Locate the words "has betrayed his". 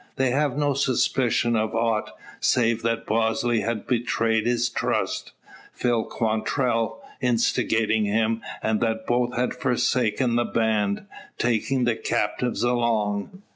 3.61-4.67